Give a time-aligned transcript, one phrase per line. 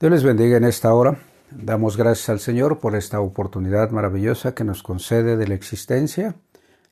[0.00, 1.18] Dios les bendiga en esta hora.
[1.50, 6.36] Damos gracias al Señor por esta oportunidad maravillosa que nos concede de la existencia,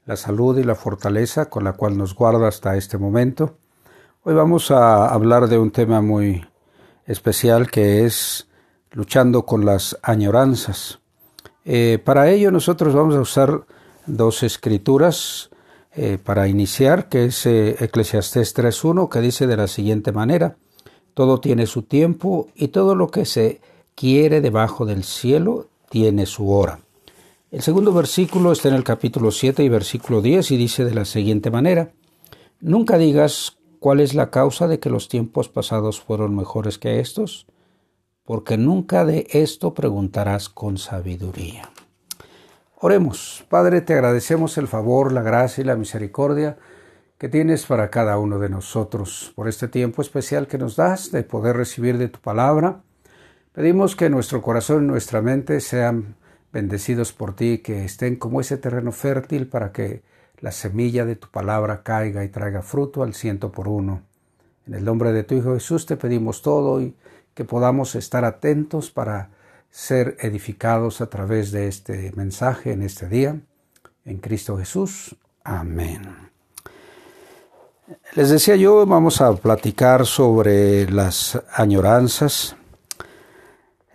[0.04, 3.56] la salud y la fortaleza con la cual nos guarda hasta este momento.
[4.24, 6.46] Hoy vamos a hablar de un tema muy
[7.06, 8.46] especial que es
[8.90, 11.00] luchando con las añoranzas.
[11.64, 13.62] Eh, para ello nosotros vamos a usar
[14.04, 15.48] dos escrituras
[15.94, 20.58] eh, para iniciar, que es eh, Eclesiastés 3.1, que dice de la siguiente manera,
[21.18, 23.60] todo tiene su tiempo y todo lo que se
[23.96, 26.78] quiere debajo del cielo tiene su hora.
[27.50, 31.04] El segundo versículo está en el capítulo 7 y versículo 10 y dice de la
[31.04, 31.90] siguiente manera,
[32.60, 37.48] Nunca digas cuál es la causa de que los tiempos pasados fueron mejores que estos,
[38.24, 41.68] porque nunca de esto preguntarás con sabiduría.
[42.80, 46.58] Oremos, Padre, te agradecemos el favor, la gracia y la misericordia
[47.18, 51.22] que tienes para cada uno de nosotros por este tiempo especial que nos das de
[51.22, 52.82] poder recibir de tu palabra
[53.58, 56.14] Pedimos que nuestro corazón y nuestra mente sean
[56.52, 60.04] bendecidos por ti, que estén como ese terreno fértil para que
[60.38, 64.02] la semilla de tu palabra caiga y traiga fruto al ciento por uno.
[64.64, 66.94] En el nombre de tu Hijo Jesús te pedimos todo y
[67.34, 69.30] que podamos estar atentos para
[69.72, 73.40] ser edificados a través de este mensaje en este día.
[74.04, 75.16] En Cristo Jesús.
[75.42, 76.28] Amén.
[78.14, 82.56] Les decía yo, vamos a platicar sobre las añoranzas.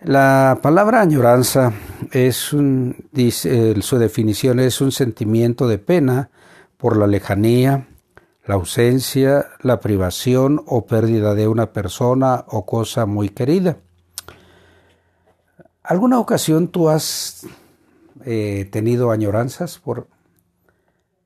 [0.02, 1.72] La palabra añoranza
[2.10, 6.30] es un, dice, su definición es un sentimiento de pena
[6.76, 7.86] por la lejanía,
[8.46, 13.78] la ausencia, la privación o pérdida de una persona o cosa muy querida.
[15.82, 17.46] ¿Alguna ocasión tú has
[18.24, 20.08] eh, tenido añoranzas por...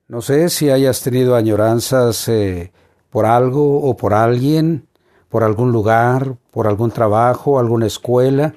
[0.09, 2.73] No sé si hayas tenido añoranzas eh,
[3.09, 4.87] por algo o por alguien,
[5.29, 8.53] por algún lugar, por algún trabajo, alguna escuela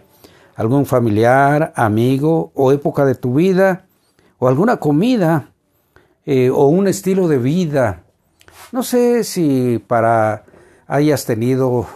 [0.54, 3.86] algún familiar, amigo o época de tu vida,
[4.38, 5.52] o alguna comida,
[6.26, 8.04] eh, o un estilo de vida.
[8.70, 10.44] No sé si para
[10.86, 11.86] hayas tenido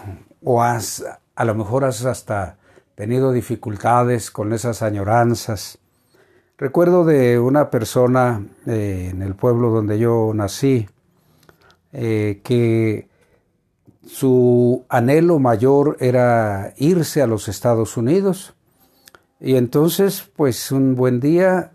[0.43, 1.05] o has,
[1.35, 2.59] a lo mejor has hasta
[2.95, 5.79] tenido dificultades con esas añoranzas.
[6.59, 10.89] Recuerdo de una persona eh, en el pueblo donde yo nací,
[11.93, 13.09] eh, que
[14.07, 18.55] su anhelo mayor era irse a los Estados Unidos.
[19.39, 21.73] Y entonces, pues un buen día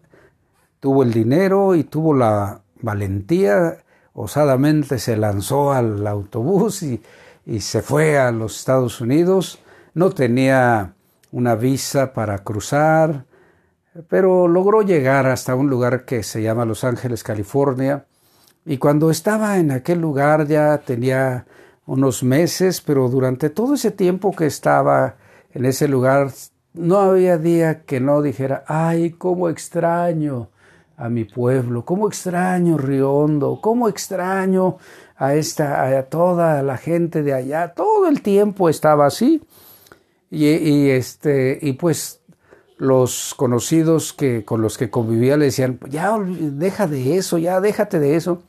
[0.79, 7.03] tuvo el dinero y tuvo la valentía, osadamente se lanzó al autobús y,
[7.45, 9.59] y se fue a los Estados Unidos.
[9.93, 10.95] No tenía
[11.31, 13.25] una visa para cruzar,
[14.07, 18.05] pero logró llegar hasta un lugar que se llama Los Ángeles, California.
[18.65, 21.45] Y cuando estaba en aquel lugar ya tenía
[21.85, 25.15] unos meses, pero durante todo ese tiempo que estaba
[25.53, 26.31] en ese lugar,
[26.73, 30.49] no había día que no dijera, ay, cómo extraño
[30.95, 34.77] a mi pueblo, cómo extraño Riondo, cómo extraño
[35.17, 39.41] a esta, a toda la gente de allá, todo el tiempo estaba así.
[40.29, 42.20] Y, y este, y pues
[42.81, 47.99] los conocidos que con los que convivía le decían, ya deja de eso, ya déjate
[47.99, 48.41] de eso.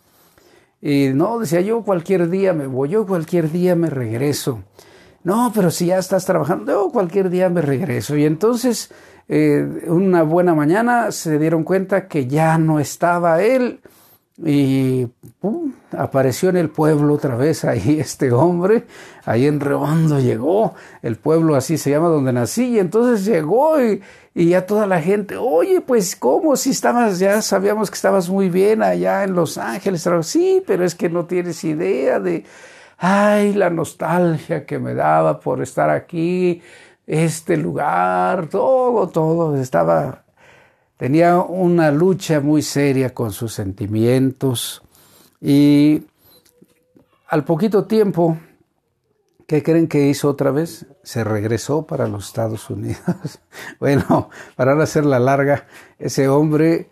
[0.80, 4.60] Y no, decía yo cualquier día me voy, yo cualquier día me regreso.
[5.22, 8.16] No, pero si ya estás trabajando, yo cualquier día me regreso.
[8.16, 8.90] Y entonces,
[9.28, 13.80] eh, una buena mañana se dieron cuenta que ya no estaba él
[14.38, 15.06] y
[15.40, 18.84] pum, apareció en el pueblo otra vez ahí este hombre,
[19.24, 24.02] ahí en Redondo llegó, el pueblo así se llama donde nací, y entonces llegó y,
[24.34, 28.48] y ya toda la gente, oye, pues cómo, si estabas, ya sabíamos que estabas muy
[28.48, 32.44] bien allá en Los Ángeles, sí, pero es que no tienes idea de,
[32.98, 36.62] ay, la nostalgia que me daba por estar aquí,
[37.06, 40.22] este lugar, todo, todo, estaba
[41.02, 44.84] tenía una lucha muy seria con sus sentimientos
[45.40, 46.04] y
[47.26, 48.38] al poquito tiempo,
[49.48, 50.86] ¿qué creen que hizo otra vez?
[51.02, 53.00] Se regresó para los Estados Unidos.
[53.80, 55.66] bueno, para no hacer la larga,
[55.98, 56.88] ese hombre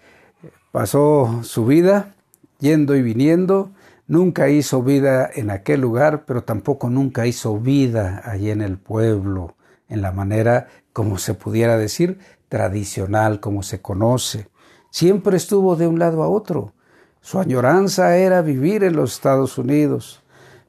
[0.72, 2.16] pasó su vida
[2.58, 3.70] yendo y viniendo,
[4.08, 9.54] nunca hizo vida en aquel lugar, pero tampoco nunca hizo vida allí en el pueblo,
[9.88, 12.18] en la manera como se pudiera decir,
[12.50, 14.48] tradicional como se conoce.
[14.90, 16.74] Siempre estuvo de un lado a otro.
[17.22, 20.22] Su añoranza era vivir en los Estados Unidos,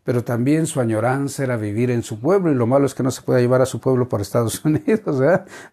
[0.03, 3.09] pero también su añoranza era vivir en su pueblo, y lo malo es que no
[3.09, 5.21] se puede llevar a su pueblo por Estados Unidos.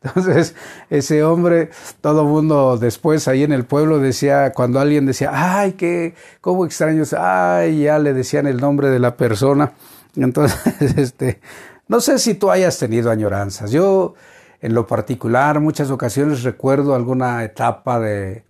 [0.02, 0.54] Entonces,
[0.88, 1.70] ese hombre,
[2.00, 7.12] todo mundo después ahí en el pueblo decía, cuando alguien decía, ay, qué, cómo extraños,
[7.12, 9.74] ay, ya le decían el nombre de la persona.
[10.16, 10.58] Entonces,
[10.96, 11.40] este,
[11.86, 13.70] No sé si tú hayas tenido añoranzas.
[13.72, 14.14] Yo,
[14.60, 18.44] en lo particular, muchas ocasiones recuerdo alguna etapa de,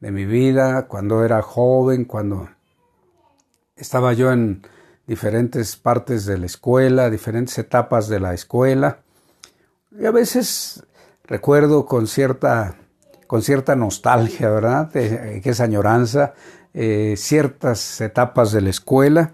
[0.00, 2.48] de mi vida, cuando era joven, cuando
[3.76, 4.62] estaba yo en
[5.06, 8.98] diferentes partes de la escuela, diferentes etapas de la escuela.
[9.90, 10.84] Y a veces
[11.24, 12.76] recuerdo con cierta,
[13.26, 14.90] con cierta nostalgia, ¿verdad?
[14.92, 16.34] De, que es añoranza,
[16.74, 19.32] eh, ciertas etapas de la escuela.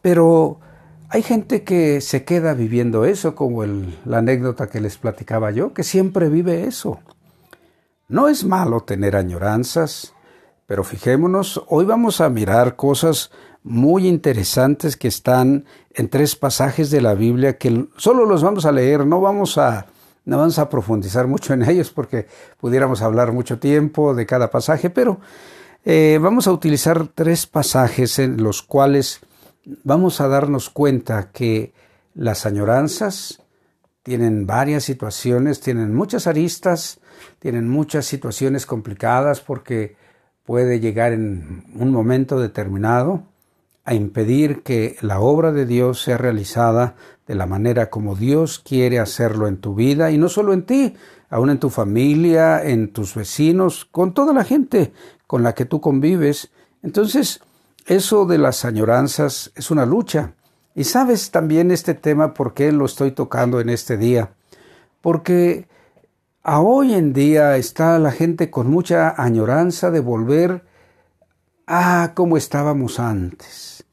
[0.00, 0.60] Pero
[1.12, 5.82] hay gente que se queda viviendo eso, como la anécdota que les platicaba yo, que
[5.82, 7.00] siempre vive eso.
[8.08, 10.14] No es malo tener añoranzas,
[10.66, 13.30] pero fijémonos, hoy vamos a mirar cosas
[13.62, 18.72] muy interesantes que están en tres pasajes de la Biblia que solo los vamos a
[18.72, 19.86] leer, no vamos a
[20.24, 22.26] no vamos a profundizar mucho en ellos porque
[22.58, 25.20] pudiéramos hablar mucho tiempo de cada pasaje, pero
[25.84, 29.20] eh, vamos a utilizar tres pasajes en los cuales
[29.64, 31.72] vamos a darnos cuenta que
[32.14, 33.42] las añoranzas
[34.02, 37.00] tienen varias situaciones, tienen muchas aristas,
[37.38, 39.96] tienen muchas situaciones complicadas porque
[40.44, 43.24] puede llegar en un momento determinado
[43.84, 46.94] a impedir que la obra de Dios sea realizada
[47.26, 50.94] de la manera como Dios quiere hacerlo en tu vida y no solo en ti,
[51.30, 54.92] aún en tu familia, en tus vecinos, con toda la gente
[55.26, 56.50] con la que tú convives.
[56.82, 57.40] Entonces,
[57.86, 60.34] eso de las añoranzas es una lucha.
[60.74, 64.32] Y sabes también este tema por qué lo estoy tocando en este día.
[65.00, 65.68] Porque
[66.42, 70.64] a hoy en día está la gente con mucha añoranza de volver
[71.66, 73.84] a como estábamos antes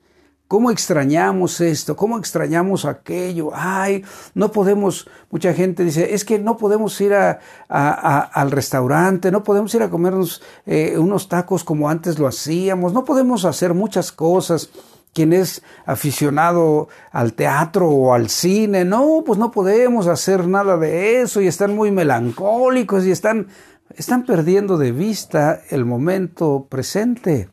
[0.49, 1.95] ¿Cómo extrañamos esto?
[1.95, 3.51] ¿Cómo extrañamos aquello?
[3.53, 4.03] Ay,
[4.33, 9.83] no podemos, mucha gente dice, es que no podemos ir al restaurante, no podemos ir
[9.83, 14.71] a comernos eh, unos tacos como antes lo hacíamos, no podemos hacer muchas cosas.
[15.13, 21.21] Quien es aficionado al teatro o al cine, no, pues no podemos hacer nada de
[21.21, 23.49] eso y están muy melancólicos y están,
[23.95, 27.49] están perdiendo de vista el momento presente.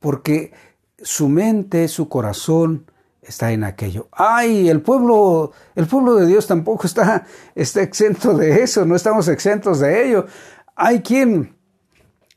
[0.00, 0.52] Porque
[1.02, 2.90] su mente, su corazón
[3.22, 4.08] está en aquello.
[4.12, 9.28] Ay, el pueblo, el pueblo de Dios tampoco está, está exento de eso, no estamos
[9.28, 10.26] exentos de ello.
[10.74, 11.56] Hay quien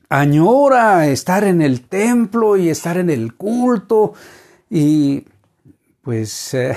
[0.08, 4.12] añora estar en el templo y estar en el culto
[4.68, 5.26] y
[6.02, 6.76] pues eh,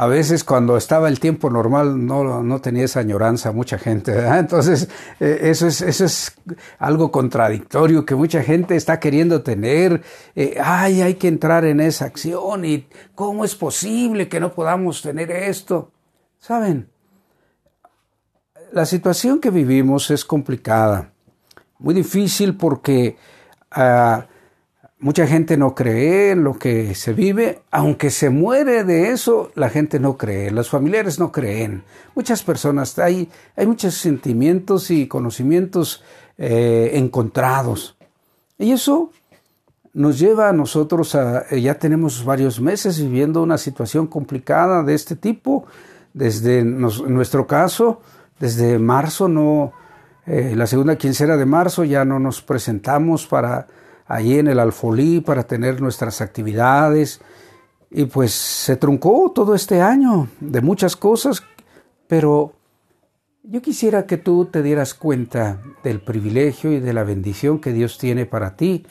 [0.00, 4.88] a veces cuando estaba el tiempo normal no, no tenía esa añoranza mucha gente, Entonces,
[5.18, 6.36] eh, eso, es, eso es
[6.78, 10.00] algo contradictorio que mucha gente está queriendo tener.
[10.36, 12.86] Eh, ay, hay que entrar en esa acción y
[13.16, 15.90] ¿cómo es posible que no podamos tener esto?
[16.38, 16.88] ¿Saben?
[18.70, 21.10] La situación que vivimos es complicada,
[21.80, 23.16] muy difícil porque...
[23.72, 24.27] Ah,
[25.00, 29.70] Mucha gente no cree en lo que se vive, aunque se muere de eso, la
[29.70, 31.84] gente no cree, los familiares no creen.
[32.16, 36.02] Muchas personas, hay, hay muchos sentimientos y conocimientos
[36.36, 37.96] eh, encontrados.
[38.58, 39.12] Y eso
[39.94, 44.94] nos lleva a nosotros a, eh, ya tenemos varios meses viviendo una situación complicada de
[44.94, 45.66] este tipo.
[46.12, 48.00] Desde nuestro caso,
[48.40, 49.72] desde marzo, no,
[50.26, 53.68] eh, la segunda quincena de marzo ya no nos presentamos para
[54.08, 57.20] allí en el Alfolí para tener nuestras actividades.
[57.90, 61.42] Y pues se truncó todo este año de muchas cosas,
[62.06, 62.54] pero
[63.42, 67.96] yo quisiera que tú te dieras cuenta del privilegio y de la bendición que Dios
[67.96, 68.84] tiene para ti.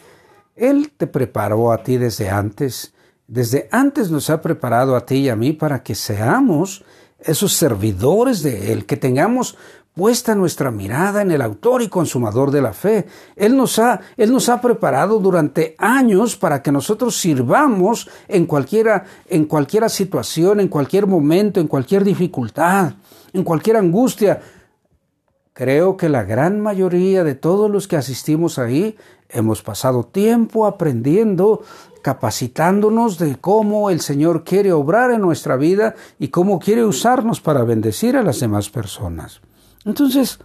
[0.56, 2.94] Él te preparó a ti desde antes,
[3.28, 6.84] desde antes nos ha preparado a ti y a mí para que seamos
[7.20, 9.58] esos servidores de Él, que tengamos
[9.98, 13.08] puesta nuestra mirada en el autor y consumador de la fe.
[13.36, 19.06] Él nos ha, Él nos ha preparado durante años para que nosotros sirvamos en cualquiera,
[19.28, 22.94] en cualquiera situación, en cualquier momento, en cualquier dificultad,
[23.34, 24.40] en cualquier angustia.
[25.54, 28.96] Creo que la gran mayoría de todos los que asistimos ahí
[29.30, 31.64] hemos pasado tiempo aprendiendo,
[32.04, 37.64] capacitándonos de cómo el Señor quiere obrar en nuestra vida y cómo quiere usarnos para
[37.64, 39.42] bendecir a las demás personas.
[39.88, 40.40] Entonces,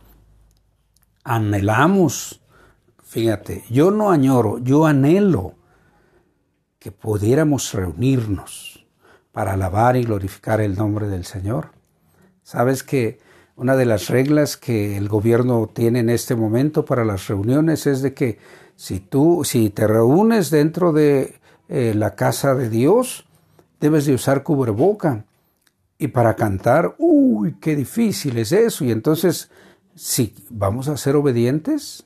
[1.25, 2.41] anhelamos,
[3.03, 5.55] fíjate, yo no añoro, yo anhelo
[6.79, 8.87] que pudiéramos reunirnos
[9.33, 11.73] para alabar y glorificar el nombre del Señor.
[12.45, 13.19] Sabes que
[13.57, 18.01] una de las reglas que el gobierno tiene en este momento para las reuniones es
[18.01, 18.39] de que
[18.77, 23.27] si tú, si te reúnes dentro de eh, la casa de Dios,
[23.81, 25.25] debes de usar cubreboca.
[26.03, 28.85] Y para cantar, uy, qué difícil es eso.
[28.85, 29.51] Y entonces,
[29.95, 32.05] si vamos a ser obedientes,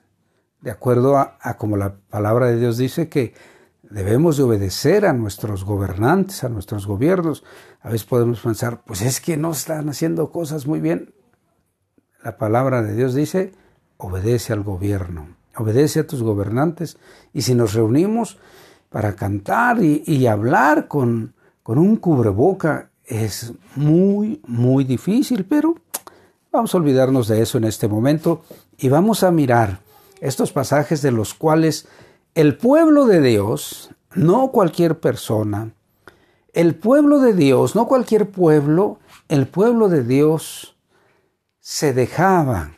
[0.60, 3.34] de acuerdo a, como la palabra de Dios dice, que
[3.90, 7.44] Debemos de obedecer a nuestros gobernantes, a nuestros gobiernos.
[7.80, 11.14] A veces podemos pensar, pues es que no están haciendo cosas muy bien.
[12.24, 13.52] La palabra de Dios dice,
[13.96, 16.98] obedece al gobierno, obedece a tus gobernantes.
[17.32, 18.38] Y si nos reunimos
[18.90, 25.76] para cantar y, hablar con, con un cubreboca, es muy, muy difícil, pero
[26.52, 28.42] vamos a olvidarnos de eso en este momento
[28.78, 29.80] y vamos a mirar
[30.20, 31.86] estos pasajes de los cuales
[32.34, 35.72] el pueblo de Dios, no cualquier persona,
[36.52, 38.98] el pueblo de Dios, no cualquier pueblo,
[39.28, 40.76] el pueblo de Dios
[41.60, 42.72] se dejaba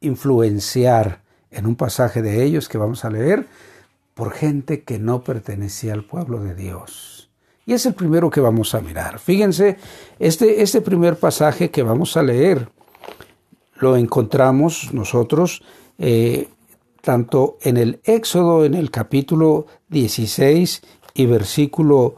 [0.00, 3.46] influenciar en un pasaje de ellos que vamos a leer
[4.14, 7.13] por gente que no pertenecía al pueblo de Dios.
[7.66, 9.18] Y es el primero que vamos a mirar.
[9.18, 9.78] Fíjense,
[10.18, 12.68] este, este primer pasaje que vamos a leer
[13.76, 15.62] lo encontramos nosotros
[15.98, 16.48] eh,
[17.00, 20.82] tanto en el Éxodo, en el capítulo 16
[21.14, 22.14] y versículo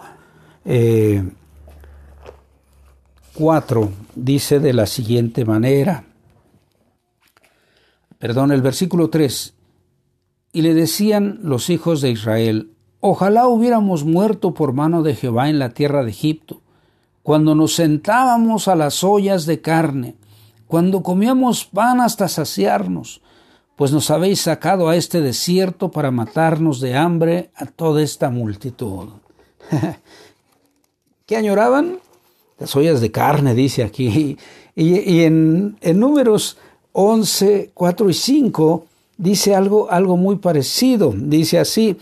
[3.34, 6.04] 4, eh, dice de la siguiente manera,
[8.18, 9.54] perdón, el versículo 3,
[10.52, 12.70] y le decían los hijos de Israel,
[13.08, 16.60] ojalá hubiéramos muerto por mano de Jehová en la tierra de Egipto,
[17.22, 20.14] cuando nos sentábamos a las ollas de carne,
[20.66, 23.20] cuando comíamos pan hasta saciarnos,
[23.76, 29.08] pues nos habéis sacado a este desierto para matarnos de hambre a toda esta multitud.
[31.26, 31.98] ¿Qué añoraban?
[32.58, 34.38] Las ollas de carne, dice aquí.
[34.74, 36.56] Y, en, números
[36.92, 38.86] 11, 4 y 5
[39.18, 41.12] dice algo, algo muy parecido.
[41.14, 41.96] Dice así,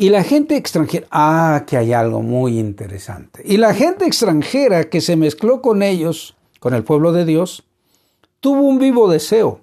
[0.00, 3.42] y la gente extranjera, ah, que hay algo muy interesante.
[3.44, 7.64] Y la gente extranjera que se mezcló con ellos, con el pueblo de Dios,
[8.38, 9.62] tuvo un vivo deseo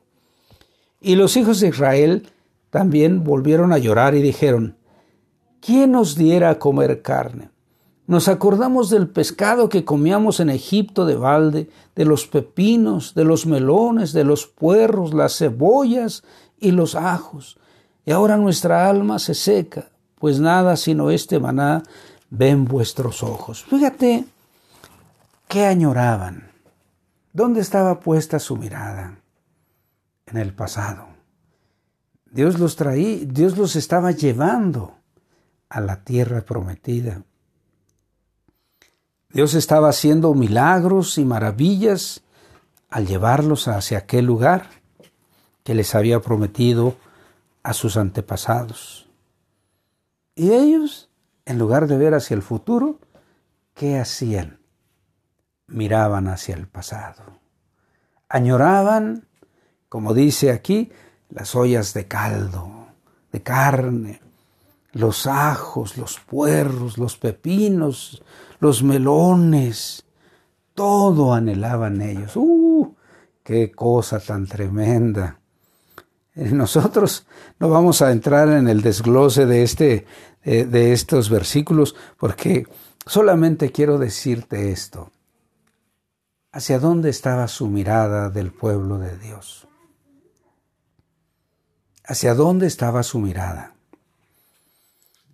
[0.99, 2.27] y los hijos de Israel
[2.69, 4.75] también volvieron a llorar y dijeron,
[5.61, 7.49] ¿quién nos diera a comer carne?
[8.05, 13.45] Nos acordamos del pescado que comíamos en Egipto de balde, de los pepinos, de los
[13.45, 16.23] melones, de los puerros, las cebollas
[16.59, 17.57] y los ajos.
[18.05, 19.91] Y ahora nuestra alma se seca,
[20.25, 21.83] pues nada sino este maná
[22.31, 23.63] ven vuestros ojos.
[23.63, 24.25] Fíjate
[25.47, 26.49] qué añoraban.
[27.31, 29.19] ¿Dónde estaba puesta su mirada?
[30.25, 31.05] en el pasado.
[32.31, 34.95] Dios los traía, Dios los estaba llevando
[35.69, 37.21] a la tierra prometida.
[39.29, 42.23] Dios estaba haciendo milagros y maravillas
[42.89, 44.71] al llevarlos hacia aquel lugar
[45.63, 46.95] que les había prometido
[47.61, 49.04] a sus antepasados.
[50.35, 51.09] Y ellos,
[51.45, 52.99] en lugar de ver hacia el futuro,
[53.73, 54.59] ¿qué hacían?
[55.67, 57.39] Miraban hacia el pasado.
[58.27, 59.27] Añoraban
[59.95, 60.91] como dice aquí,
[61.29, 62.87] las ollas de caldo,
[63.31, 64.19] de carne,
[64.91, 68.21] los ajos, los puerros, los pepinos,
[68.59, 70.05] los melones,
[70.73, 72.35] todo anhelaban ellos.
[72.35, 72.93] ¡Uh!
[73.41, 75.39] ¡Qué cosa tan tremenda!
[76.53, 77.25] Nosotros
[77.59, 80.05] no vamos a entrar en el desglose de, este,
[80.43, 82.67] de estos versículos porque
[83.05, 85.11] solamente quiero decirte esto.
[86.51, 89.67] ¿Hacia dónde estaba su mirada del pueblo de Dios?
[92.03, 93.73] ¿Hacia dónde estaba su mirada?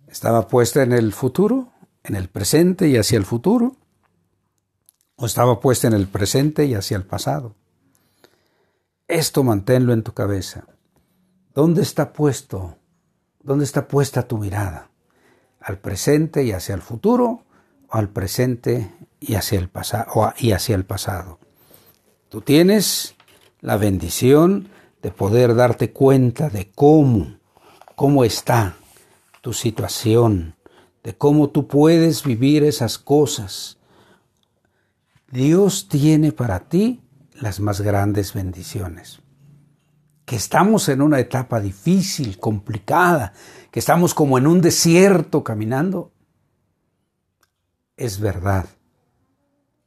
[0.08, 3.76] ¿Estaba puesta en el futuro, en el presente y hacia el futuro?
[5.16, 7.54] ¿O estaba puesta en el presente y hacia el pasado?
[9.06, 10.64] Esto manténlo en tu cabeza.
[11.54, 12.78] ¿Dónde está puesto?
[13.42, 14.90] ¿Dónde está puesta tu mirada?
[15.60, 17.44] ¿Al presente y hacia el futuro
[17.88, 18.90] o al presente
[19.20, 21.38] y hacia el pasado y hacia el pasado?
[22.30, 23.14] Tú tienes
[23.60, 24.68] la bendición
[25.02, 27.38] de poder darte cuenta de cómo,
[27.96, 28.76] cómo está
[29.42, 30.56] tu situación,
[31.04, 33.76] de cómo tú puedes vivir esas cosas.
[35.30, 37.02] Dios tiene para ti
[37.34, 39.21] las más grandes bendiciones.
[40.24, 43.32] Que estamos en una etapa difícil, complicada,
[43.70, 46.12] que estamos como en un desierto caminando,
[47.96, 48.66] es verdad.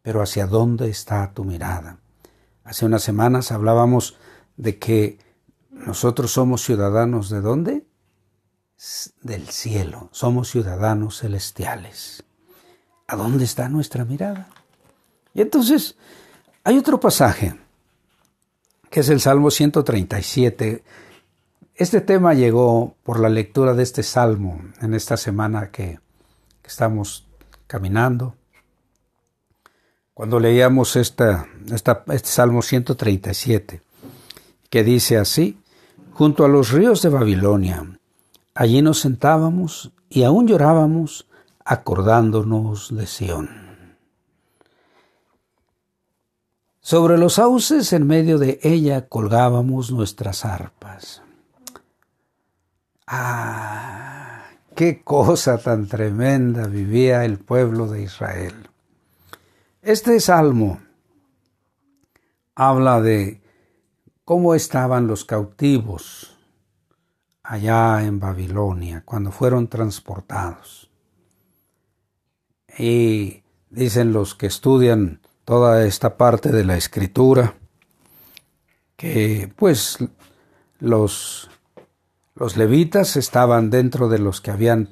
[0.02, 2.00] Pero ¿hacia dónde está tu mirada?
[2.64, 4.18] Hace unas semanas hablábamos
[4.58, 5.20] de que
[5.70, 7.86] nosotros somos ciudadanos de dónde?
[9.22, 12.24] Del cielo, somos ciudadanos celestiales.
[13.08, 14.50] ¿A dónde está nuestra mirada?
[15.34, 15.96] Y entonces
[16.64, 17.60] hay otro pasaje,
[18.96, 20.82] que es el Salmo 137.
[21.76, 26.00] Este tema llegó por la lectura de este salmo en esta semana que,
[26.64, 27.28] estamos
[27.68, 28.36] caminando.
[30.14, 31.26] Cuando leíamos este
[32.24, 33.82] Salmo 137
[34.70, 35.58] que dice así,
[36.14, 38.00] junto a los ríos de Babilonia.
[38.54, 41.28] Allí nos sentábamos y aún llorábamos
[41.66, 43.65] acordándonos de Sión.
[46.86, 51.24] Sobre los sauces en medio de ella colgábamos nuestras arpas.
[53.08, 54.44] Ah,
[54.76, 58.70] qué cosa tan tremenda vivía el pueblo de Israel.
[59.82, 60.80] Este salmo
[62.54, 63.42] habla de
[64.24, 66.38] cómo estaban los cautivos
[67.42, 70.92] allá en Babilonia cuando fueron transportados.
[72.78, 77.54] Y dicen los que estudian toda esta parte de la escritura,
[78.98, 80.00] que pues
[80.80, 81.50] los,
[82.34, 84.90] los levitas estaban dentro de los que habían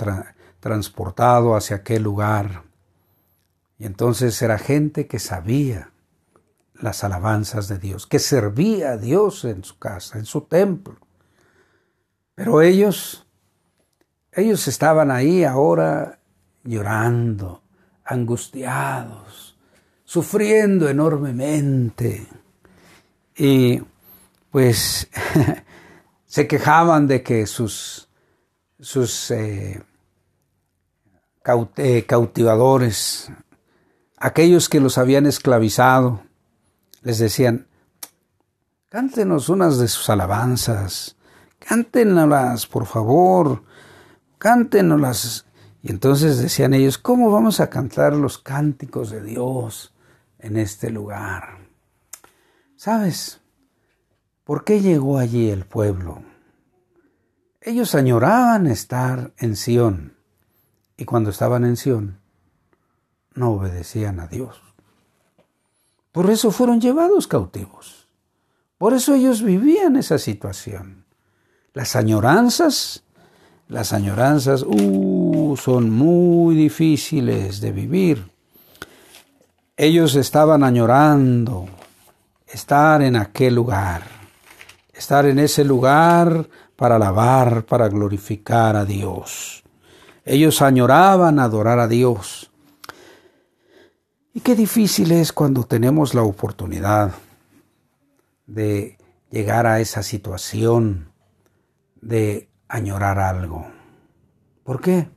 [0.60, 2.64] transportado hacia aquel lugar.
[3.80, 5.92] Y entonces era gente que sabía
[6.76, 10.98] las alabanzas de Dios, que servía a Dios en su casa, en su templo.
[12.36, 13.26] Pero ellos,
[14.32, 16.20] ellos estaban ahí ahora
[16.64, 17.64] llorando,
[18.04, 19.53] angustiados,
[20.14, 22.28] sufriendo enormemente.
[23.36, 23.82] Y
[24.52, 25.10] pues
[26.28, 28.10] se quejaban de que sus,
[28.80, 29.82] sus eh,
[31.78, 33.32] eh, cautivadores,
[34.18, 36.22] aquellos que los habían esclavizado,
[37.02, 37.66] les decían,
[38.90, 41.16] cántenos unas de sus alabanzas,
[41.58, 43.64] cántenoslas, por favor,
[44.38, 45.48] cántenoslas.
[45.82, 49.93] Y entonces decían ellos, ¿cómo vamos a cantar los cánticos de Dios?
[50.44, 51.58] En este lugar.
[52.76, 53.40] ¿Sabes?
[54.44, 56.22] ¿Por qué llegó allí el pueblo?
[57.62, 60.18] Ellos añoraban estar en Sión
[60.98, 62.20] y cuando estaban en Sión
[63.34, 64.62] no obedecían a Dios.
[66.12, 68.10] Por eso fueron llevados cautivos.
[68.78, 71.06] Por eso ellos vivían esa situación.
[71.74, 73.06] Las añoranzas,
[73.70, 78.33] las añoranzas, uh, son muy difíciles de vivir.
[79.84, 81.68] Ellos estaban añorando
[82.48, 84.04] estar en aquel lugar,
[84.94, 89.62] estar en ese lugar para alabar, para glorificar a Dios.
[90.24, 92.50] Ellos añoraban adorar a Dios.
[94.34, 97.12] Y qué difícil es cuando tenemos la oportunidad
[98.48, 98.98] de
[99.32, 101.12] llegar a esa situación
[102.00, 103.68] de añorar algo.
[104.64, 105.10] ¿Por qué?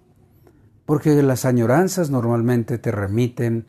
[0.87, 3.69] Porque las añoranzas normalmente te remiten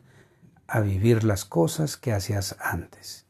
[0.68, 3.26] a vivir las cosas que hacías antes.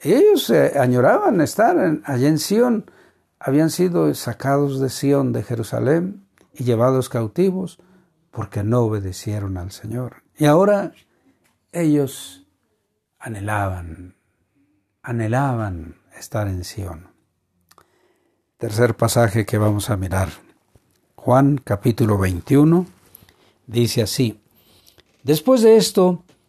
[0.00, 2.90] Ellos eh, añoraban estar allá en Sión,
[3.38, 7.78] habían sido sacados de Sión, de Jerusalén, y llevados cautivos
[8.32, 10.22] porque no obedecieron al Señor.
[10.36, 10.92] Y ahora
[11.72, 12.44] ellos
[13.18, 14.16] anhelaban,
[15.02, 17.08] anhelaban estar en Sión.
[18.56, 20.30] Tercer pasaje que vamos a mirar.
[21.14, 22.86] Juan capítulo 21
[23.66, 24.40] dice así,
[25.22, 26.24] Después de esto,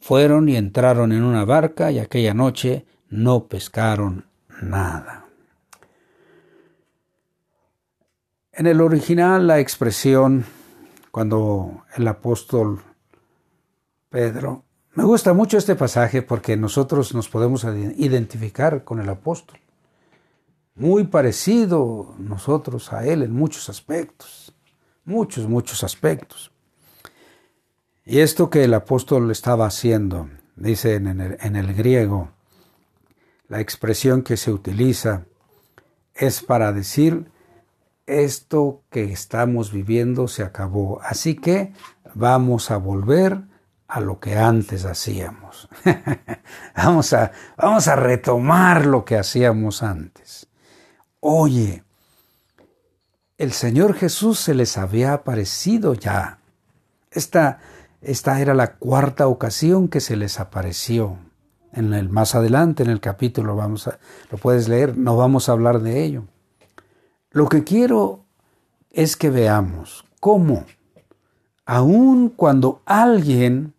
[0.00, 4.26] Fueron y entraron en una barca y aquella noche no pescaron
[4.62, 5.26] nada.
[8.52, 10.44] En el original la expresión,
[11.10, 12.82] cuando el apóstol
[14.08, 19.60] Pedro, me gusta mucho este pasaje porque nosotros nos podemos identificar con el apóstol.
[20.74, 24.52] Muy parecido nosotros a él en muchos aspectos,
[25.04, 26.50] muchos, muchos aspectos.
[28.10, 32.32] Y esto que el apóstol estaba haciendo, dice en el, griego,
[33.46, 35.26] la expresión que se utiliza
[36.16, 37.30] es para decir,
[38.06, 41.72] esto que estamos viviendo se acabó, así que
[42.12, 43.42] vamos a volver
[43.86, 45.68] a lo que antes hacíamos.
[46.74, 50.48] vamos, a, vamos a retomar lo que hacíamos antes.
[51.20, 51.84] Oye,
[53.38, 56.40] el Señor Jesús se les había aparecido ya.
[57.12, 57.60] Esta,
[58.00, 61.18] esta era la cuarta ocasión que se les apareció.
[61.72, 63.98] En el más adelante en el capítulo vamos a,
[64.30, 66.24] lo puedes leer, no vamos a hablar de ello.
[67.30, 68.24] Lo que quiero
[68.90, 70.64] es que veamos cómo
[71.70, 73.74] aun cuando alguien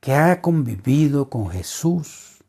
[0.00, 2.42] que ha convivido con Jesús,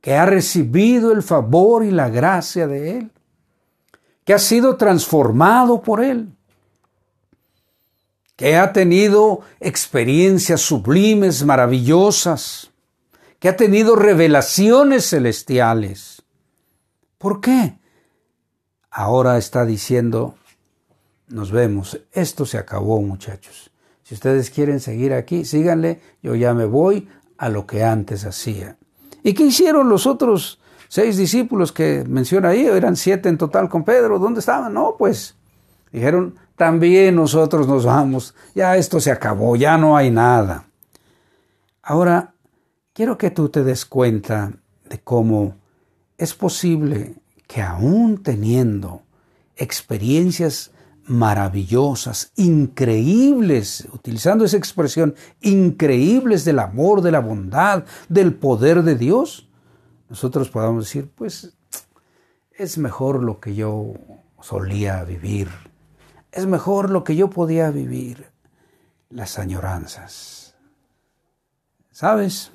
[0.00, 3.10] que ha recibido el favor y la gracia de Él,
[4.24, 6.34] que ha sido transformado por Él,
[8.36, 12.70] que ha tenido experiencias sublimes, maravillosas,
[13.38, 16.22] que ha tenido revelaciones celestiales.
[17.18, 17.78] ¿Por qué?
[18.90, 20.34] Ahora está diciendo,
[21.28, 23.70] nos vemos, esto se acabó muchachos.
[24.02, 28.76] Si ustedes quieren seguir aquí, síganle, yo ya me voy a lo que antes hacía.
[29.22, 32.66] ¿Y qué hicieron los otros seis discípulos que menciona ahí?
[32.66, 34.18] Eran siete en total con Pedro.
[34.18, 34.74] ¿Dónde estaban?
[34.74, 35.34] No, pues
[35.90, 38.34] dijeron, también nosotros nos vamos.
[38.54, 40.66] Ya esto se acabó, ya no hay nada.
[41.82, 42.34] Ahora,
[42.92, 44.52] quiero que tú te des cuenta
[44.88, 45.56] de cómo
[46.16, 49.02] es posible que aún teniendo
[49.56, 50.70] experiencias
[51.06, 59.48] maravillosas, increíbles, utilizando esa expresión, increíbles del amor, de la bondad, del poder de Dios,
[60.08, 61.56] nosotros podamos decir, pues
[62.56, 63.94] es mejor lo que yo
[64.40, 65.48] solía vivir,
[66.34, 68.26] es mejor lo que yo podía vivir,
[69.08, 70.54] las añoranzas.
[71.90, 72.50] ¿Sabes?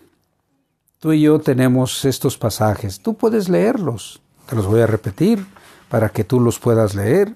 [0.99, 5.45] Tú y yo tenemos estos pasajes, tú puedes leerlos, te los voy a repetir
[5.89, 7.35] para que tú los puedas leer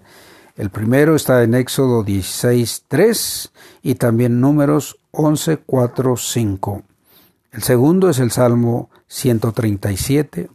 [0.56, 3.51] el primero está en Éxodo 16, 3
[3.82, 6.84] y también números 11, 4, 5.
[7.51, 10.51] El segundo es el Salmo 137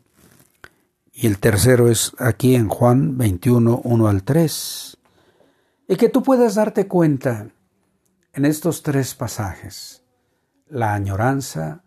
[1.14, 4.97] y el tercero es aquí en Juan 21, 1 al 3.
[5.88, 7.48] Y que tú puedas darte cuenta
[8.34, 10.04] en estos tres pasajes,
[10.68, 11.82] la añoranza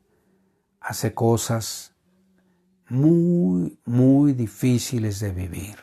[0.80, 1.94] hace cosas
[2.90, 5.78] muy, muy difíciles de vivir.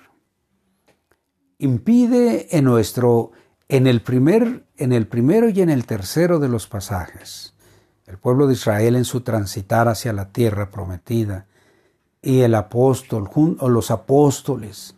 [1.59, 3.31] Impide en nuestro
[3.68, 7.54] en el primer en el primero y en el tercero de los pasajes
[8.07, 11.46] el pueblo de Israel en su transitar hacia la tierra prometida
[12.22, 14.94] y el apóstol o los apóstoles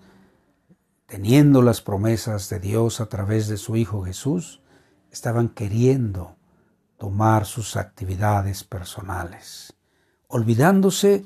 [1.11, 4.63] teniendo las promesas de Dios a través de su hijo Jesús
[5.11, 6.37] estaban queriendo
[6.99, 9.75] tomar sus actividades personales
[10.29, 11.25] olvidándose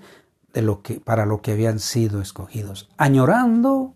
[0.55, 3.95] de lo que para lo que habían sido escogidos añorando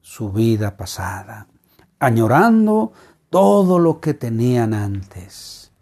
[0.00, 1.48] su vida pasada,
[1.98, 2.92] añorando
[3.30, 5.72] todo lo que tenían antes.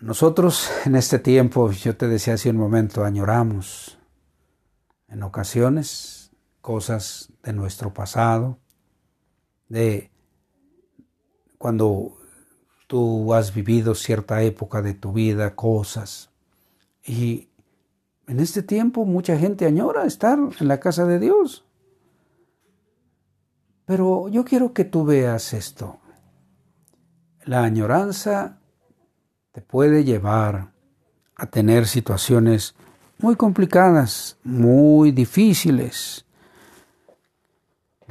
[0.00, 3.98] Nosotros en este tiempo, yo te decía hace un momento, añoramos
[5.08, 6.21] en ocasiones
[6.62, 8.58] cosas de nuestro pasado,
[9.68, 10.10] de
[11.58, 12.16] cuando
[12.86, 16.30] tú has vivido cierta época de tu vida, cosas,
[17.04, 17.48] y
[18.26, 21.66] en este tiempo mucha gente añora estar en la casa de Dios.
[23.84, 25.98] Pero yo quiero que tú veas esto.
[27.44, 28.60] La añoranza
[29.50, 30.72] te puede llevar
[31.34, 32.76] a tener situaciones
[33.18, 36.24] muy complicadas, muy difíciles,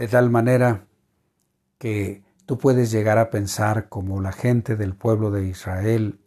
[0.01, 0.87] de tal manera
[1.77, 6.19] que tú puedes llegar a pensar como la gente del pueblo de Israel,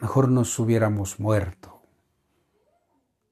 [0.00, 1.72] mejor nos hubiéramos muerto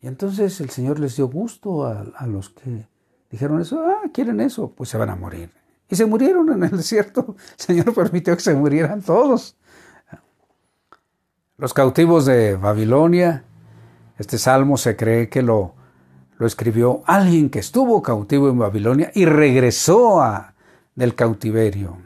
[0.02, 2.88] y entonces el Señor les dio gusto a, los que
[3.30, 5.50] dijeron eso, ah, quieren eso, pues se van a morir.
[5.90, 7.34] Y se murieron en el desierto.
[7.58, 9.56] El Señor permitió que se murieran todos.
[11.58, 13.44] Los cautivos de Babilonia,
[14.16, 15.74] este salmo se cree que lo,
[16.40, 20.22] lo escribió alguien que estuvo cautivo en Babilonia y regresó
[20.94, 21.98] del cautiverio.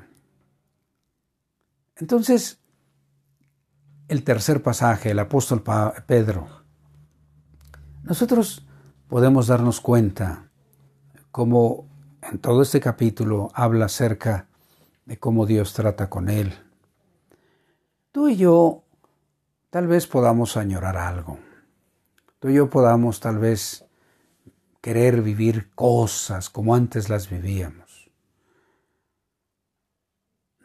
[1.95, 2.59] Entonces,
[4.09, 5.63] el tercer pasaje, el apóstol
[6.09, 6.49] Pedro,
[8.03, 8.67] nosotros
[9.07, 10.51] podemos darnos cuenta
[11.31, 11.87] cómo
[12.21, 14.49] en todo este capítulo habla acerca
[15.07, 16.53] de cómo Dios trata con él.
[18.11, 18.83] Tú y yo
[19.71, 21.39] tal vez podamos añorar algo.
[22.41, 23.84] Tú y yo podamos tal vez
[24.85, 28.11] querer vivir cosas como antes las vivíamos.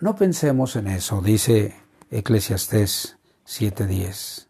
[0.02, 1.74] No pensemos en eso, dice
[2.12, 4.50] Eclesiastés 7:10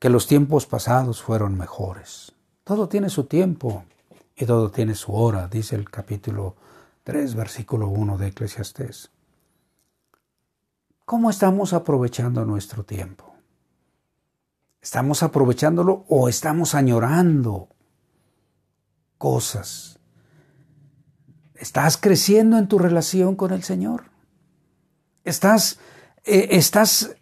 [0.00, 2.32] que los tiempos pasados fueron mejores.
[2.64, 3.84] Todo tiene su tiempo
[4.34, 6.56] y todo tiene su hora, dice el capítulo
[7.04, 9.12] 3, versículo 1 de Eclesiastés.
[11.04, 13.36] ¿Cómo estamos aprovechando nuestro tiempo?
[14.82, 17.68] ¿Estamos aprovechándolo o estamos añorando
[19.18, 19.98] cosas?
[21.54, 24.10] ¿Estás creciendo en tu relación con el Señor?
[25.24, 25.78] ¿Estás,
[26.24, 27.16] eh, estás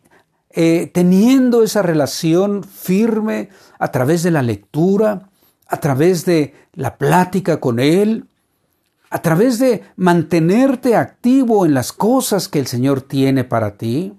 [0.50, 5.30] eh, teniendo esa relación firme a través de la lectura,
[5.66, 8.28] a través de la plática con Él,
[9.10, 14.12] a través de mantenerte activo en las cosas que el Señor tiene para ti?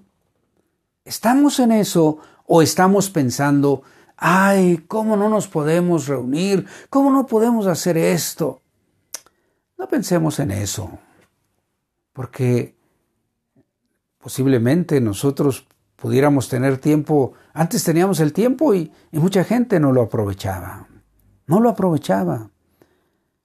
[1.04, 3.82] ¿Estamos en eso o estamos pensando,
[4.16, 6.66] ay, ¿cómo no nos podemos reunir?
[6.90, 8.60] ¿Cómo no podemos hacer esto?
[9.78, 10.98] No pensemos en eso,
[12.12, 12.74] porque
[14.18, 20.88] posiblemente nosotros pudiéramos tener tiempo, antes teníamos el tiempo y, mucha gente no lo aprovechaba,
[21.46, 22.50] no lo aprovechaba.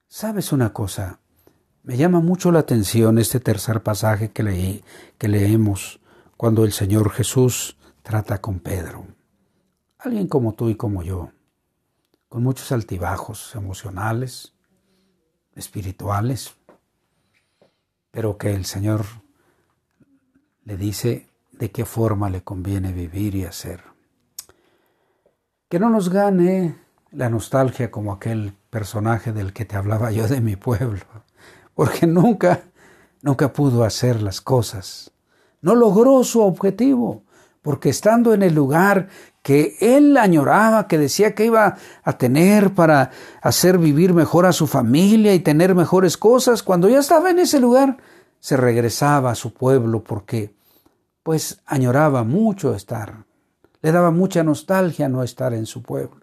[0.07, 1.19] ¿Sabes una cosa?
[1.83, 4.83] Me llama mucho la atención este tercer pasaje que, leí,
[5.17, 5.99] que leemos
[6.37, 9.05] cuando el Señor Jesús trata con Pedro.
[10.03, 11.29] Alguien como tú y como yo,
[12.27, 14.53] con muchos altibajos emocionales,
[15.55, 16.55] espirituales,
[18.09, 19.05] pero que el Señor
[20.65, 23.83] le dice de qué forma le conviene vivir y hacer.
[25.69, 26.75] Que no nos gane
[27.11, 31.05] la nostalgia como aquel personaje del que te hablaba yo de mi pueblo
[31.75, 32.63] porque nunca,
[33.21, 35.11] nunca pudo hacer las cosas.
[35.61, 37.23] No logró su objetivo,
[37.61, 39.09] porque estando en el lugar
[39.41, 44.67] que él añoraba, que decía que iba a tener para hacer vivir mejor a su
[44.67, 47.97] familia y tener mejores cosas, cuando ya estaba en ese lugar,
[48.39, 50.53] se regresaba a su pueblo porque
[51.23, 53.25] pues añoraba mucho estar,
[53.81, 56.20] le daba mucha nostalgia no estar en su pueblo.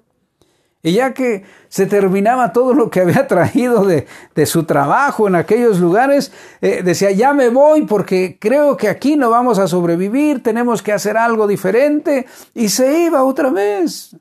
[0.82, 4.06] Y ya que se terminaba todo lo que había traído de,
[4.46, 9.30] su trabajo en aquellos lugares, eh, decía, ya me voy porque creo que aquí no
[9.30, 12.26] vamos a sobrevivir, tenemos que hacer algo diferente.
[12.54, 14.16] Y se iba otra vez.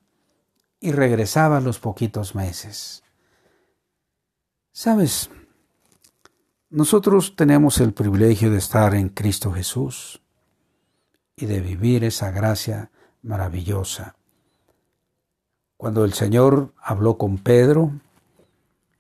[0.80, 3.04] Y regresaba los poquitos meses.
[4.72, 5.30] Sabes,
[6.70, 10.22] nosotros tenemos el privilegio de estar en Cristo Jesús
[11.36, 12.92] y de vivir esa gracia
[13.22, 14.17] maravillosa
[15.88, 17.94] cuando el Señor habló con Pedro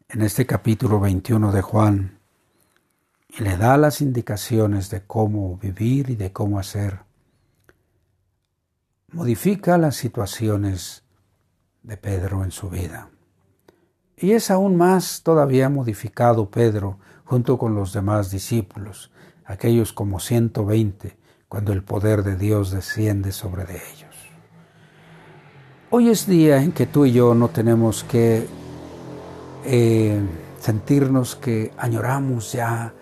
[0.07, 2.17] en este capítulo 21 de Juan
[3.27, 6.99] y le da las indicaciones de cómo vivir y de cómo hacer,
[9.11, 11.03] modifica las situaciones
[11.83, 13.09] de Pedro en su vida.
[14.15, 19.11] Y es aún más todavía modificado Pedro junto con los demás discípulos,
[19.43, 21.17] aquellos como 120,
[21.49, 24.06] cuando el poder de Dios desciende sobre de ellos.
[25.89, 28.45] Hoy es día en que tú y yo no tenemos que
[29.63, 30.21] eh,
[30.59, 32.93] sentirnos que añoramos ya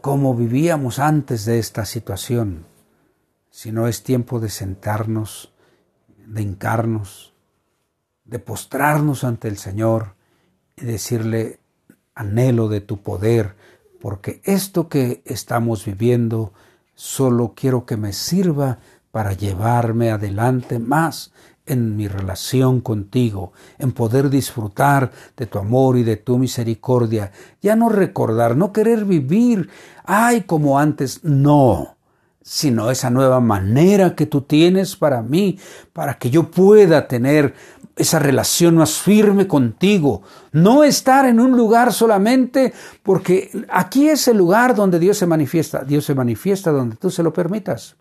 [0.00, 2.66] como vivíamos antes de esta situación,
[3.50, 5.52] sino es tiempo de sentarnos,
[6.26, 7.34] de hincarnos,
[8.24, 10.16] de postrarnos ante el Señor
[10.76, 11.60] y decirle,
[12.16, 13.54] anhelo de tu poder,
[14.00, 16.52] porque esto que estamos viviendo
[16.96, 18.80] solo quiero que me sirva
[19.12, 21.30] para llevarme adelante más
[21.66, 27.74] en mi relación contigo, en poder disfrutar de tu amor y de tu misericordia, ya
[27.74, 29.70] no recordar, no querer vivir,
[30.04, 31.96] ay, como antes, no,
[32.42, 35.58] sino esa nueva manera que tú tienes para mí,
[35.92, 37.54] para que yo pueda tener
[37.96, 40.22] esa relación más firme contigo,
[40.52, 45.84] no estar en un lugar solamente porque aquí es el lugar donde Dios se manifiesta,
[45.84, 47.96] Dios se manifiesta donde tú se lo permitas,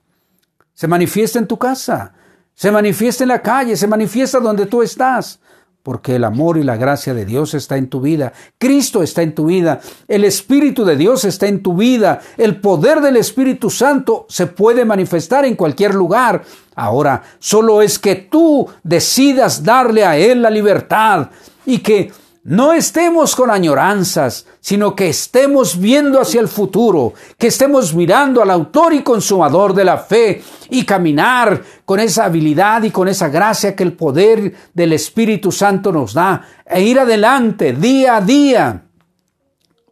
[0.74, 2.14] se manifiesta en tu casa,
[2.56, 5.40] se manifiesta en la calle, se manifiesta donde tú estás,
[5.84, 9.36] porque el amor y la gracia de Dios está en tu vida, Cristo está en
[9.36, 14.26] tu vida, el Espíritu de Dios está en tu vida, el poder del Espíritu Santo
[14.30, 16.44] se puede manifestar en cualquier lugar.
[16.76, 21.30] Ahora, solo es que tú decidas darle a Él la libertad
[21.66, 22.12] y que
[22.46, 28.52] no estemos con añoranzas, sino que estemos viendo hacia el futuro, que estemos mirando al
[28.52, 33.78] autor y consumador de la fe y caminar con esa habilidad y con esa gracia
[33.78, 38.84] que el poder del Espíritu Santo nos da e ir adelante día a día,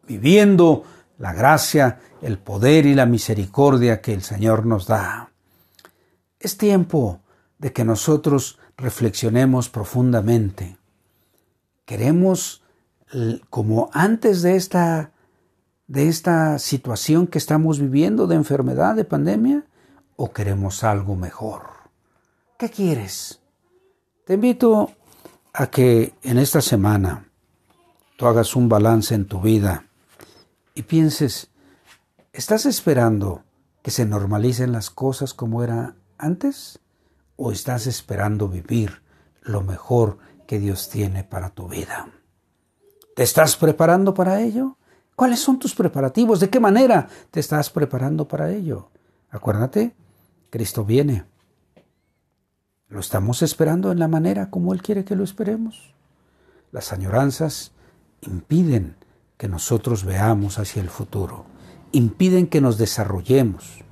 [0.05, 0.83] viviendo
[1.19, 5.29] la gracia, el poder y la misericordia que el Señor nos da.
[6.37, 7.21] Es tiempo
[7.59, 10.80] de que nosotros reflexionemos profundamente
[11.91, 12.63] Queremos,
[13.49, 15.11] como antes de esta,
[15.87, 19.65] de esta situación que estamos viviendo de enfermedad, de pandemia,
[20.15, 21.63] o queremos algo mejor.
[22.57, 23.41] ¿Qué quieres?
[24.23, 24.91] Te invito
[25.51, 27.25] a que en esta semana
[28.15, 29.87] tú hagas un balance en tu vida
[30.73, 31.49] y pienses,
[32.31, 33.43] ¿estás esperando
[33.81, 36.79] que se normalicen las cosas como era antes?
[37.35, 39.01] ¿O estás esperando vivir
[39.41, 40.19] lo mejor
[40.51, 42.09] que Dios tiene para tu vida.
[43.15, 44.75] ¿Te estás preparando para ello?
[45.15, 46.41] ¿Cuáles son tus preparativos?
[46.41, 48.89] ¿De qué manera te estás preparando para ello?
[49.29, 49.95] Acuérdate,
[50.49, 51.23] Cristo viene.
[52.89, 55.95] Lo estamos esperando en la manera como Él quiere que lo esperemos.
[56.73, 57.71] Las añoranzas
[58.19, 58.97] impiden
[59.37, 61.45] que nosotros veamos hacia el futuro,
[61.93, 63.85] impiden que nos desarrollemos.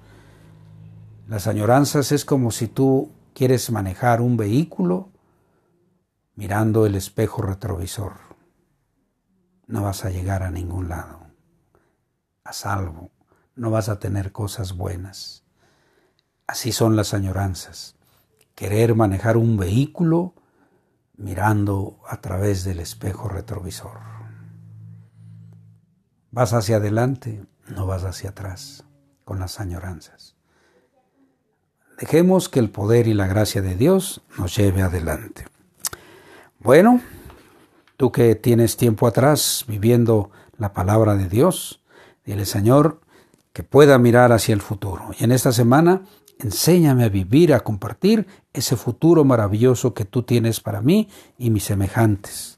[1.25, 5.07] Las añoranzas es como si tú quieres manejar un vehículo
[6.39, 8.13] mirando el espejo retrovisor.
[9.67, 11.19] No vas a llegar a ningún lado,
[12.45, 13.11] a salvo,
[13.57, 15.43] no vas a tener cosas buenas.
[16.47, 17.97] Así son las añoranzas.
[18.55, 20.33] Querer manejar un vehículo
[21.17, 23.99] mirando a través del espejo retrovisor.
[26.31, 28.85] Vas hacia adelante, no vas hacia atrás
[29.25, 30.37] con las añoranzas.
[31.99, 35.48] Dejemos que el poder y la gracia de Dios nos lleve adelante.
[36.61, 36.99] Bueno,
[37.95, 41.81] tú que tienes tiempo atrás viviendo la palabra de Dios,
[42.25, 42.99] dile Señor
[43.53, 45.11] que pueda mirar hacia el futuro.
[45.17, 46.01] Y en esta semana,
[46.37, 51.63] enséñame a vivir, a compartir ese futuro maravilloso que tú tienes para mí y mis
[51.63, 52.57] semejantes.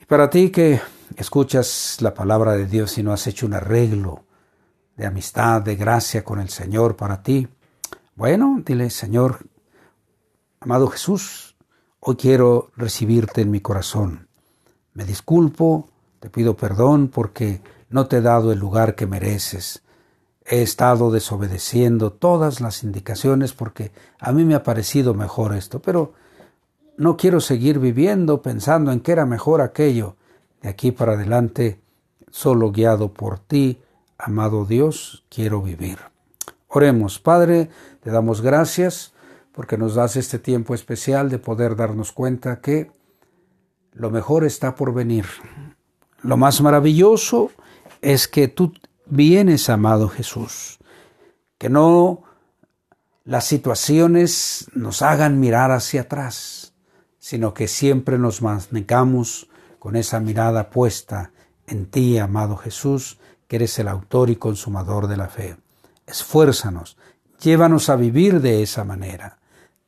[0.00, 0.80] Y para ti que
[1.16, 4.24] escuchas la palabra de Dios y no has hecho un arreglo
[4.96, 7.48] de amistad, de gracia con el Señor para ti,
[8.14, 9.46] bueno, dile, Señor,
[10.58, 11.49] amado Jesús,
[12.00, 14.28] hoy quiero recibirte en mi corazón.
[14.94, 17.60] Me disculpo, te pido perdón porque
[17.90, 19.82] no te he dado el lugar que mereces.
[20.44, 26.14] He estado desobedeciendo todas las indicaciones porque a mí me ha parecido mejor esto, pero
[26.96, 30.16] no quiero seguir viviendo pensando en que era mejor aquello.
[30.62, 31.80] De aquí para adelante,
[32.30, 33.80] solo guiado por ti,
[34.18, 35.98] amado Dios, quiero vivir.
[36.68, 37.70] Oremos, Padre,
[38.02, 39.12] te damos gracias
[39.60, 42.90] porque nos das este tiempo especial de poder darnos cuenta que
[43.92, 45.26] lo mejor está por venir.
[46.22, 47.50] Lo más maravilloso
[48.00, 48.72] es que tú
[49.04, 50.78] vienes, amado Jesús,
[51.58, 52.22] que no
[53.24, 56.72] las situaciones nos hagan mirar hacia atrás,
[57.18, 61.32] sino que siempre nos mantengamos con esa mirada puesta
[61.66, 65.58] en ti, amado Jesús, que eres el autor y consumador de la fe
[66.06, 66.96] esfuérzanos,
[67.40, 69.38] llévanos a vivir de esa manera,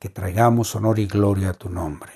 [0.03, 2.11] que traigamos honor y gloria a tu nombre.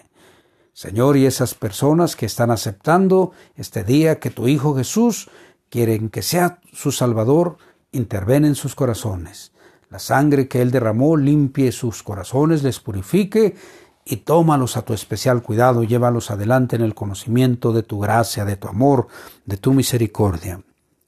[0.74, 5.30] Señor, y esas personas que están aceptando este día que tu Hijo Jesús
[5.70, 7.60] quieren que sea su Salvador,
[7.94, 9.54] interven en sus corazones.
[9.90, 13.56] La sangre que Él derramó limpie sus corazones, les purifique
[14.04, 18.58] y tómalos a tu especial cuidado, llévalos adelante en el conocimiento de tu gracia, de
[18.58, 19.08] tu amor,
[19.46, 20.62] de tu misericordia.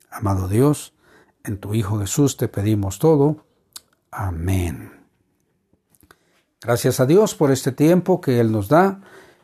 [0.09, 0.93] Amado Dios,
[1.43, 3.43] en tu Hijo Jesús te pedimos todo.
[4.11, 4.98] Amén.
[6.61, 8.99] Gracias a Dios por este tiempo que Él nos da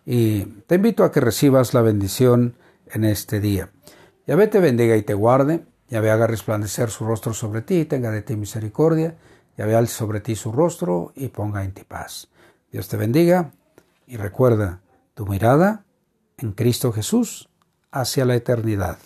[0.05, 2.55] y te invito a que recibas la bendición
[2.91, 3.69] en este día.
[4.27, 8.11] Yahvé te bendiga y te guarde, Yahvé haga resplandecer su rostro sobre ti y tenga
[8.11, 9.15] de ti misericordia,
[9.57, 12.27] Yahvé alce sobre ti su rostro y ponga en ti paz.
[12.69, 13.51] Dios te bendiga
[14.05, 14.81] y recuerda
[15.13, 15.85] tu mirada
[16.37, 17.47] en Cristo Jesús
[17.91, 18.97] hacia la eternidad.